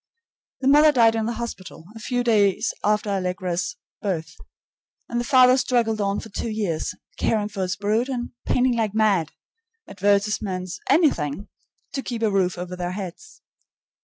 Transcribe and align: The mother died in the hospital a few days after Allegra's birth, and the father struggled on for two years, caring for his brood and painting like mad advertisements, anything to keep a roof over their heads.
The 0.61 0.67
mother 0.67 0.91
died 0.91 1.13
in 1.13 1.27
the 1.27 1.33
hospital 1.33 1.85
a 1.95 1.99
few 1.99 2.23
days 2.23 2.73
after 2.83 3.11
Allegra's 3.11 3.75
birth, 4.01 4.35
and 5.07 5.19
the 5.19 5.23
father 5.23 5.57
struggled 5.57 6.01
on 6.01 6.19
for 6.19 6.29
two 6.29 6.49
years, 6.49 6.95
caring 7.19 7.49
for 7.49 7.61
his 7.61 7.75
brood 7.75 8.09
and 8.09 8.31
painting 8.47 8.75
like 8.75 8.95
mad 8.95 9.33
advertisements, 9.87 10.79
anything 10.89 11.49
to 11.93 12.01
keep 12.01 12.23
a 12.23 12.31
roof 12.31 12.57
over 12.57 12.75
their 12.75 12.93
heads. 12.93 13.43